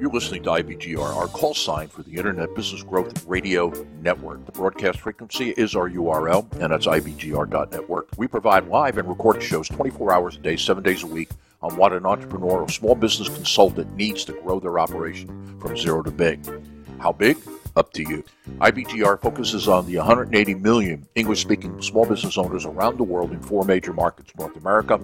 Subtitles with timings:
[0.00, 4.46] You're listening to IBGR, our call sign for the Internet Business Growth Radio Network.
[4.46, 8.08] The broadcast frequency is our URL, and that's IBGR.network.
[8.16, 11.28] We provide live and recorded shows 24 hours a day, 7 days a week
[11.60, 16.02] on what an entrepreneur or small business consultant needs to grow their operation from zero
[16.02, 16.40] to big.
[16.98, 17.36] How big?
[17.76, 18.24] Up to you.
[18.58, 23.40] IBGR focuses on the 180 million English speaking small business owners around the world in
[23.42, 24.98] four major markets North America,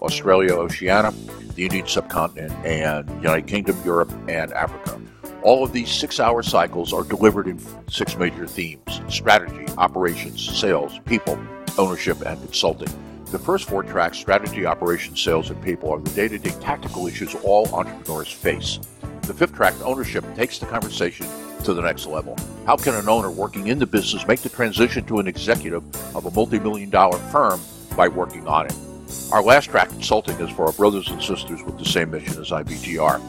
[0.00, 1.14] Australia, Oceania,
[1.60, 4.98] the Indian subcontinent, and United Kingdom, Europe, and Africa.
[5.42, 10.98] All of these six hour cycles are delivered in six major themes strategy, operations, sales,
[11.04, 11.38] people,
[11.76, 12.88] ownership, and consulting.
[13.26, 17.06] The first four tracks, strategy, operations, sales, and people, are the day to day tactical
[17.06, 18.80] issues all entrepreneurs face.
[19.22, 21.26] The fifth track, ownership, takes the conversation
[21.64, 22.38] to the next level.
[22.64, 25.84] How can an owner working in the business make the transition to an executive
[26.16, 27.60] of a multi million dollar firm
[27.96, 28.89] by working on it?
[29.32, 32.50] Our last track, consulting, is for our brothers and sisters with the same mission as
[32.50, 33.20] IBGR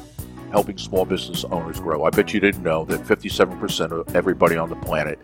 [0.52, 2.04] helping small business owners grow.
[2.04, 5.20] I bet you didn't know that 57% of everybody on the planet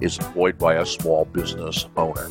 [0.00, 2.28] is employed by a small business owner.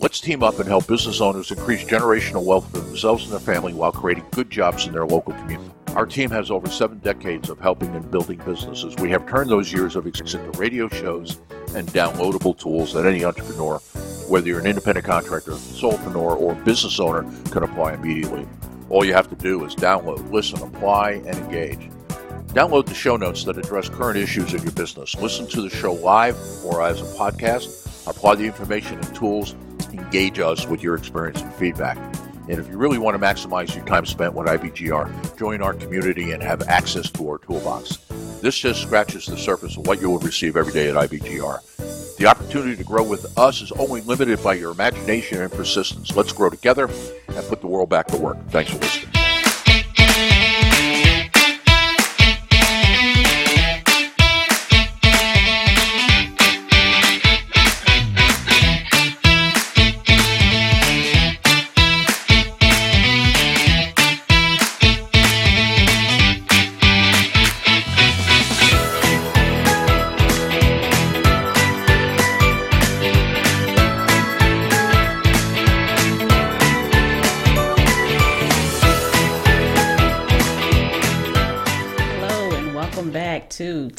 [0.00, 3.74] Let's team up and help business owners increase generational wealth for themselves and their family
[3.74, 5.70] while creating good jobs in their local community.
[5.96, 8.94] Our team has over seven decades of helping and building businesses.
[8.96, 11.40] We have turned those years of experience into radio shows
[11.74, 13.80] and downloadable tools that any entrepreneur,
[14.30, 18.46] whether you're an independent contractor, solopreneur, or business owner, can apply immediately.
[18.88, 21.90] All you have to do is download, listen, apply, and engage.
[22.48, 25.14] Download the show notes that address current issues in your business.
[25.16, 28.08] Listen to the show live or as a podcast.
[28.08, 29.54] Apply the information and tools.
[29.92, 31.96] Engage us with your experience and feedback.
[32.48, 36.32] And if you really want to maximize your time spent with IBGR, join our community
[36.32, 37.98] and have access to our toolbox.
[38.40, 41.79] This just scratches the surface of what you will receive every day at IBGR.
[42.20, 46.14] The opportunity to grow with us is only limited by your imagination and persistence.
[46.14, 46.84] Let's grow together
[47.28, 48.36] and put the world back to work.
[48.50, 49.09] Thanks for listening.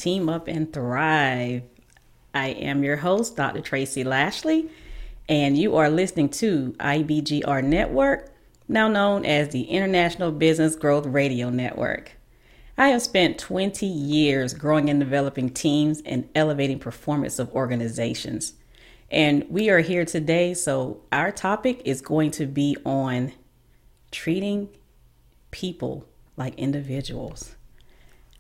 [0.02, 1.62] Team Up and Thrive.
[2.34, 3.62] I am your host, Dr.
[3.62, 4.68] Tracy Lashley,
[5.30, 8.34] and you are listening to IBGR Network,
[8.68, 12.14] now known as the International Business Growth Radio Network.
[12.80, 18.54] I have spent 20 years growing and developing teams and elevating performance of organizations.
[19.12, 23.34] And we are here today, so our topic is going to be on
[24.10, 24.70] treating
[25.52, 26.08] people
[26.38, 27.56] like individuals.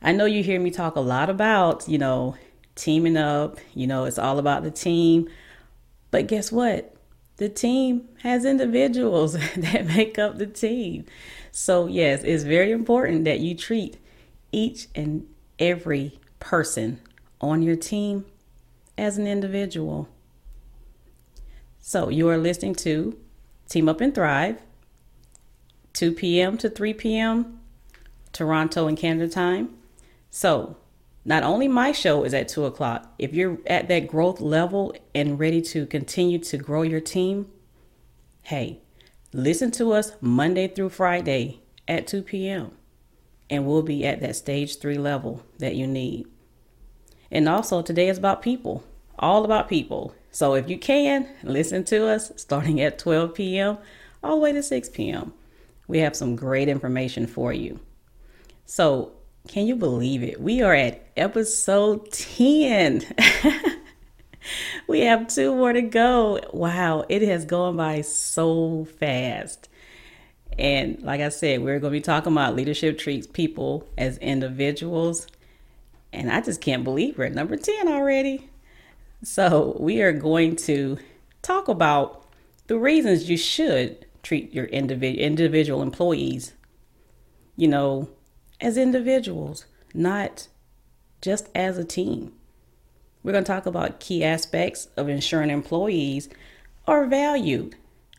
[0.01, 2.35] I know you hear me talk a lot about, you know,
[2.75, 5.29] teaming up, you know, it's all about the team.
[6.09, 6.95] But guess what?
[7.37, 11.05] The team has individuals that make up the team.
[11.51, 13.97] So, yes, it's very important that you treat
[14.51, 15.27] each and
[15.59, 16.99] every person
[17.39, 18.25] on your team
[18.97, 20.09] as an individual.
[21.79, 23.17] So, you are listening to
[23.69, 24.61] Team Up and Thrive,
[25.93, 26.57] 2 p.m.
[26.57, 27.59] to 3 p.m.
[28.33, 29.77] Toronto and Canada time.
[30.31, 30.77] So,
[31.25, 35.37] not only my show is at two o'clock, if you're at that growth level and
[35.37, 37.47] ready to continue to grow your team,
[38.43, 38.79] hey,
[39.33, 42.71] listen to us Monday through Friday at 2 p.m.
[43.49, 46.27] And we'll be at that stage three level that you need.
[47.29, 48.85] And also, today is about people,
[49.19, 50.15] all about people.
[50.31, 53.77] So, if you can, listen to us starting at 12 p.m.
[54.23, 55.33] all the way to 6 p.m.
[55.89, 57.81] We have some great information for you.
[58.65, 59.11] So,
[59.47, 60.39] can you believe it?
[60.39, 63.05] We are at episode 10.
[64.87, 66.39] we have two more to go.
[66.53, 69.67] Wow, it has gone by so fast.
[70.57, 75.27] And like I said, we're going to be talking about leadership treats people as individuals.
[76.13, 78.49] And I just can't believe we're at number 10 already.
[79.23, 80.97] So, we are going to
[81.41, 82.25] talk about
[82.67, 86.53] the reasons you should treat your individ- individual employees,
[87.55, 88.09] you know,
[88.61, 90.47] as individuals, not
[91.21, 92.33] just as a team.
[93.23, 96.29] We're going to talk about key aspects of ensuring employees
[96.87, 97.75] are valued.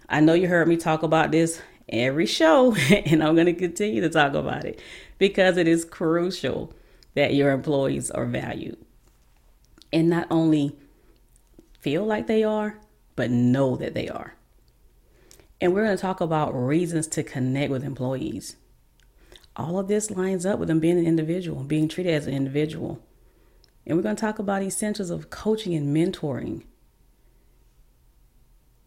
[0.08, 4.00] I know you heard me talk about this every show, and I'm going to continue
[4.00, 4.80] to talk about it
[5.18, 6.72] because it is crucial
[7.14, 8.78] that your employees are valued.
[9.92, 10.76] And not only
[11.80, 12.78] feel like they are,
[13.16, 14.34] but know that they are.
[15.60, 18.56] And we're going to talk about reasons to connect with employees.
[19.56, 23.00] All of this lines up with them being an individual, being treated as an individual.
[23.86, 26.62] And we're going to talk about essentials of coaching and mentoring.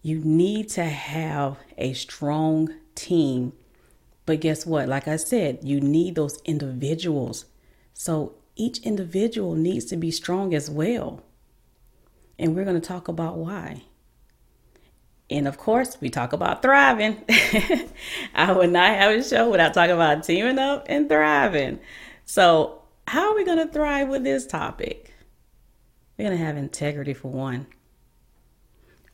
[0.02, 3.54] You need to have a strong team.
[4.26, 4.88] But guess what?
[4.88, 7.46] Like I said, you need those individuals.
[7.94, 11.24] So each individual needs to be strong as well.
[12.40, 13.84] And we're going to talk about why.
[15.30, 17.24] And of course, we talk about thriving.
[18.36, 21.80] I would not have a show without talking about teaming up and thriving.
[22.26, 25.14] So, how are we going to thrive with this topic?
[26.18, 27.68] We're going to have integrity for one.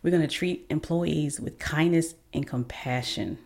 [0.03, 3.37] We're going to treat employees with kindness and compassion.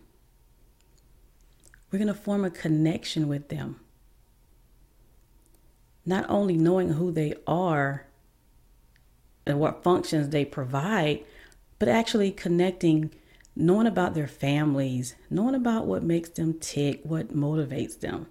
[1.90, 3.80] We're going to form a connection with them.
[6.04, 8.06] Not only knowing who they are
[9.46, 11.24] and what functions they provide,
[11.78, 13.10] but actually connecting,
[13.54, 18.26] knowing about their families, knowing about what makes them tick, what motivates them.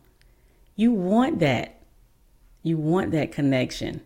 [0.76, 1.82] You want that.
[2.64, 4.02] You want that connection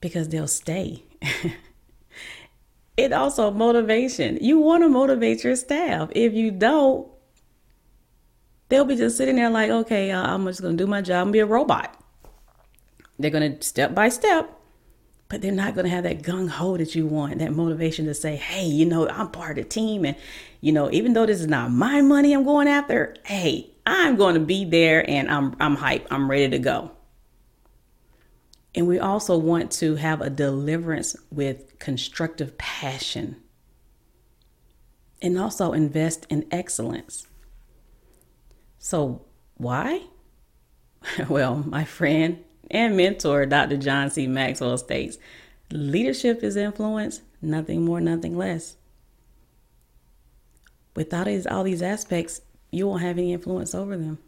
[0.00, 1.04] because they'll stay.
[2.96, 4.38] it also motivation.
[4.40, 6.08] You want to motivate your staff.
[6.12, 7.06] If you don't,
[8.68, 11.26] they'll be just sitting there like, okay, uh, I'm just going to do my job
[11.26, 12.00] and be a robot.
[13.18, 14.50] They're going to step by step
[15.28, 18.14] but they're not going to have that gung ho that you want, that motivation to
[18.14, 20.04] say, hey, you know, I'm part of the team.
[20.04, 20.16] And,
[20.60, 24.34] you know, even though this is not my money I'm going after, hey, I'm going
[24.34, 26.06] to be there and I'm, I'm hype.
[26.10, 26.92] I'm ready to go.
[28.74, 33.36] And we also want to have a deliverance with constructive passion
[35.22, 37.26] and also invest in excellence.
[38.78, 39.24] So,
[39.56, 40.02] why?
[41.28, 43.76] well, my friend, and mentor, Dr.
[43.76, 44.26] John C.
[44.26, 45.18] Maxwell, states
[45.70, 48.76] leadership is influence, nothing more, nothing less.
[50.94, 52.40] Without all these aspects,
[52.70, 54.18] you won't have any influence over them.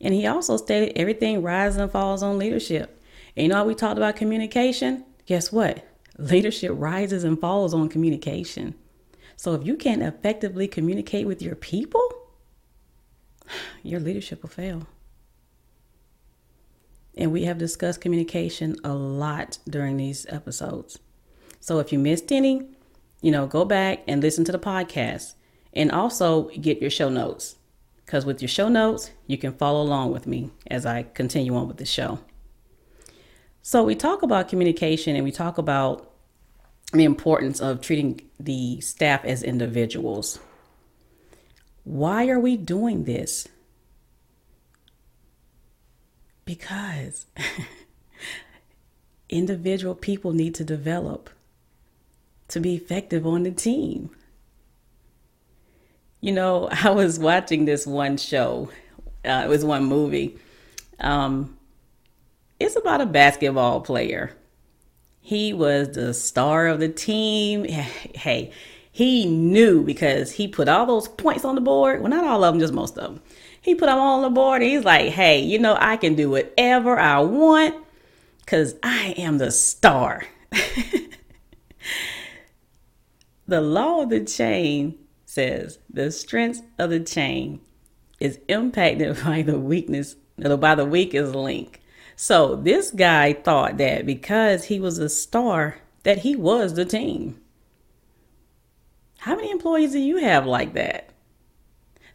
[0.00, 3.02] And he also stated everything rises and falls on leadership.
[3.36, 5.04] And you know we talked about communication?
[5.26, 5.84] Guess what?
[6.16, 8.74] Leadership rises and falls on communication.
[9.36, 12.08] So if you can't effectively communicate with your people,
[13.82, 14.86] your leadership will fail.
[17.18, 21.00] And we have discussed communication a lot during these episodes.
[21.58, 22.68] So if you missed any,
[23.20, 25.34] you know, go back and listen to the podcast
[25.72, 27.56] and also get your show notes.
[28.06, 31.66] Because with your show notes, you can follow along with me as I continue on
[31.66, 32.20] with the show.
[33.62, 36.10] So we talk about communication and we talk about
[36.92, 40.38] the importance of treating the staff as individuals.
[41.84, 43.48] Why are we doing this?
[46.48, 47.26] Because
[49.28, 51.28] individual people need to develop
[52.48, 54.08] to be effective on the team.
[56.22, 58.70] You know, I was watching this one show,
[59.26, 60.38] uh, it was one movie.
[61.00, 61.58] Um,
[62.58, 64.32] it's about a basketball player.
[65.20, 67.64] He was the star of the team.
[68.14, 68.52] Hey,
[68.90, 72.00] he knew because he put all those points on the board.
[72.00, 73.22] Well, not all of them, just most of them.
[73.60, 76.30] He put them on the board and he's like, hey, you know, I can do
[76.30, 77.74] whatever I want
[78.40, 80.24] because I am the star.
[83.46, 87.60] the law of the chain says the strength of the chain
[88.20, 91.82] is impacted by the weakness, by the weakest link.
[92.16, 97.40] So this guy thought that because he was a star, that he was the team.
[99.18, 101.10] How many employees do you have like that?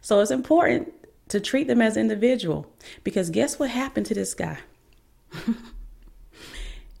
[0.00, 0.92] So it's important
[1.28, 2.66] to treat them as individual
[3.02, 4.58] because guess what happened to this guy?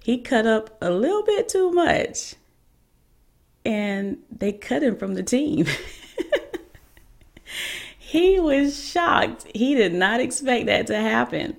[0.02, 2.34] he cut up a little bit too much
[3.64, 5.66] and they cut him from the team.
[7.98, 9.46] he was shocked.
[9.54, 11.56] He did not expect that to happen.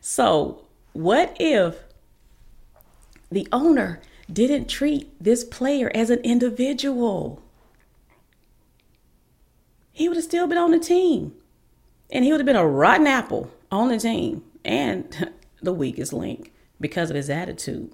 [0.00, 1.76] So, what if
[3.30, 4.00] the owner
[4.32, 7.42] didn't treat this player as an individual?
[9.94, 11.32] he would have still been on the team.
[12.14, 16.52] And he would have been a rotten apple on the team and the weakest link
[16.80, 17.92] because of his attitude.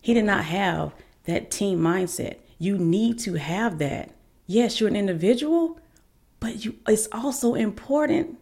[0.00, 0.94] He did not have
[1.24, 2.38] that team mindset.
[2.58, 4.12] You need to have that.
[4.46, 5.78] Yes, you're an individual,
[6.40, 8.38] but you, it's also important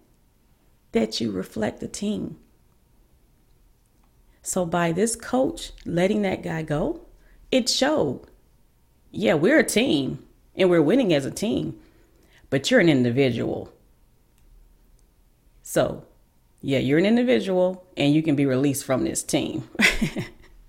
[0.93, 2.39] that you reflect the team.
[4.43, 7.01] So, by this coach letting that guy go,
[7.51, 8.21] it showed
[9.11, 11.79] yeah, we're a team and we're winning as a team,
[12.51, 13.73] but you're an individual.
[15.69, 16.05] So,
[16.63, 19.69] yeah, you're an individual and you can be released from this team.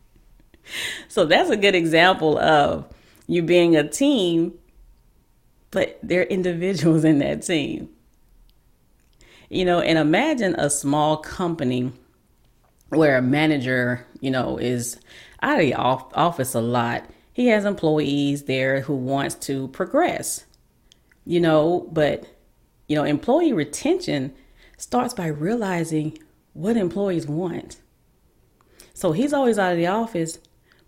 [1.07, 2.91] so, that's a good example of
[3.27, 4.57] you being a team,
[5.69, 7.89] but there are individuals in that team.
[9.49, 11.91] You know, and imagine a small company
[12.89, 14.99] where a manager, you know, is
[15.43, 17.07] out of the office a lot.
[17.33, 20.45] He has employees there who wants to progress.
[21.23, 22.25] You know, but
[22.87, 24.33] you know, employee retention
[24.77, 26.17] starts by realizing
[26.53, 27.77] what employees want.
[28.93, 30.39] So he's always out of the office,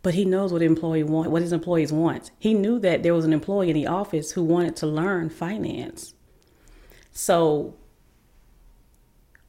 [0.01, 2.31] but he knows what employee want, what his employees want.
[2.39, 6.13] He knew that there was an employee in the office who wanted to learn finance.
[7.12, 7.75] So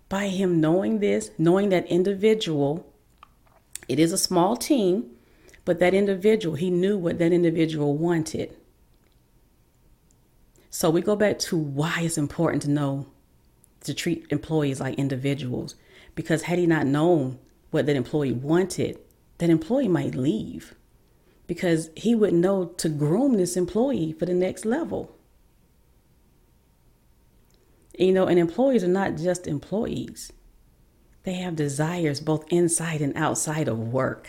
[0.09, 2.92] by him knowing this, knowing that individual,
[3.88, 5.11] it is a small team,
[5.64, 8.56] but that individual, he knew what that individual wanted.
[10.68, 13.06] So we go back to why it's important to know
[13.84, 15.75] to treat employees like individuals.
[16.14, 17.38] Because had he not known
[17.70, 18.99] what that employee wanted,
[19.38, 20.75] that employee might leave
[21.50, 25.16] because he would know to groom this employee for the next level.
[27.99, 30.32] You know, and employees are not just employees,
[31.25, 34.28] they have desires both inside and outside of work.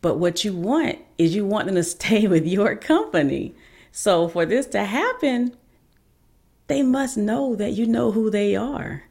[0.00, 3.54] But what you want is you want them to stay with your company.
[3.90, 5.54] So for this to happen,
[6.66, 9.04] they must know that you know who they are.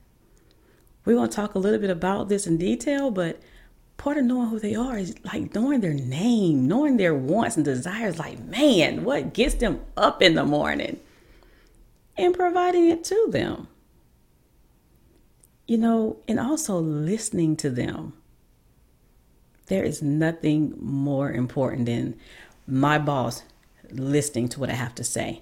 [1.06, 3.40] We're going to talk a little bit about this in detail, but
[3.98, 7.66] part of knowing who they are is like knowing their name, knowing their wants and
[7.66, 8.20] desires.
[8.20, 11.00] Like, man, what gets them up in the morning?
[12.18, 13.68] and providing it to them.
[15.68, 18.14] You know, and also listening to them.
[19.68, 22.20] There is nothing more important than
[22.68, 23.44] my boss
[23.90, 25.42] listening to what I have to say.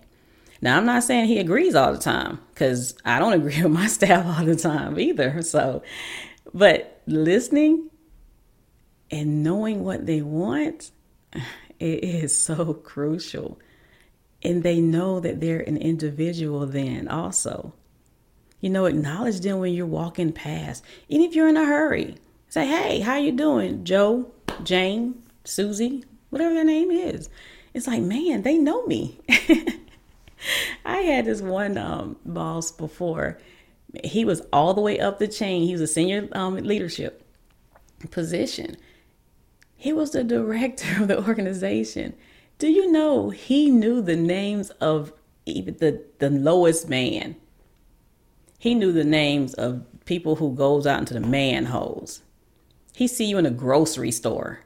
[0.62, 3.88] Now, I'm not saying he agrees all the time because I don't agree with my
[3.88, 5.42] staff all the time either.
[5.42, 5.84] So,
[6.54, 7.90] but listening
[9.12, 10.92] and knowing what they want,
[11.80, 13.60] it is so crucial
[14.44, 17.74] and they know that they're an individual then also.
[18.62, 20.84] You know, acknowledge them when you're walking past.
[21.08, 22.16] Even if you're in a hurry.
[22.50, 23.84] Say, hey, how you doing?
[23.86, 24.32] Joe,
[24.64, 27.30] Jane, Susie, whatever their name is.
[27.74, 29.20] It's like, man, they know me.
[30.90, 33.40] I had this one um, boss before.
[34.04, 35.64] He was all the way up the chain.
[35.64, 37.24] He was a senior um, leadership
[38.10, 38.76] position.
[39.76, 42.16] He was the director of the organization.
[42.58, 45.14] Do you know he knew the names of
[45.46, 47.36] even the, the lowest man?
[48.58, 52.24] He knew the names of people who goes out into the manholes.
[52.94, 54.62] He see you in a grocery store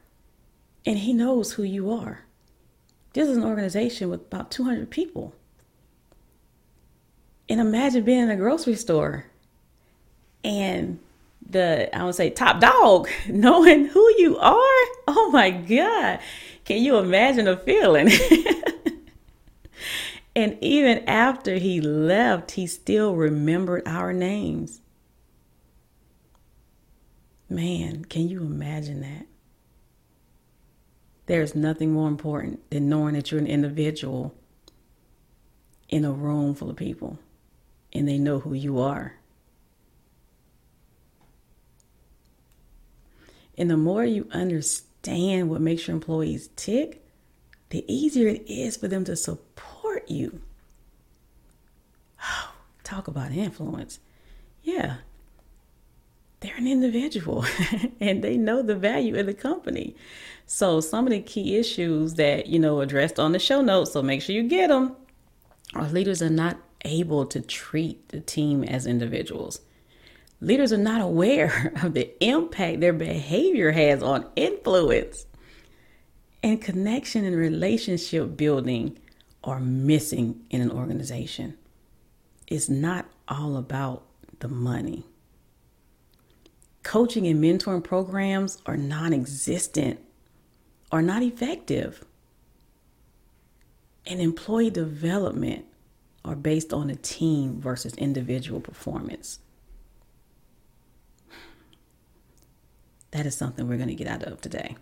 [0.86, 2.24] and he knows who you are.
[3.12, 5.34] This is an organization with about 200 people.
[7.48, 9.26] And imagine being in a grocery store
[10.42, 10.98] and
[11.48, 14.84] the, I would say, top dog, knowing who you are.
[15.06, 16.20] Oh my God.
[16.64, 18.10] Can you imagine a feeling?
[20.36, 24.80] and even after he left, he still remembered our names.
[27.50, 29.26] Man, can you imagine that?
[31.26, 34.34] There's nothing more important than knowing that you're an individual
[35.88, 37.18] in a room full of people
[37.94, 39.14] and they know who you are.
[43.56, 47.04] And the more you understand, what makes your employees tick,
[47.70, 50.40] the easier it is for them to support you.
[52.22, 54.00] Oh, talk about influence.
[54.62, 54.96] Yeah,
[56.40, 57.44] they're an individual
[58.00, 59.94] and they know the value of the company.
[60.46, 64.02] So, some of the key issues that, you know, addressed on the show notes, so
[64.02, 64.94] make sure you get them,
[65.74, 69.60] our leaders are not able to treat the team as individuals.
[70.40, 75.26] Leaders are not aware of the impact their behavior has on influence.
[76.42, 78.98] And connection and relationship building
[79.42, 81.56] are missing in an organization.
[82.46, 84.04] It's not all about
[84.40, 85.04] the money.
[86.82, 90.00] Coaching and mentoring programs are non existent
[90.92, 92.04] or not effective.
[94.06, 95.64] And employee development
[96.24, 99.40] are based on a team versus individual performance.
[103.14, 104.76] that is something we're going to get out of today.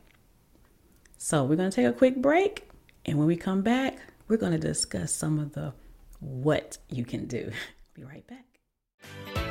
[1.18, 2.66] So, we're going to take a quick break.
[3.04, 5.75] And when we come back, we're going to discuss some of the
[6.18, 7.52] what you can do.
[7.94, 9.41] Be right back.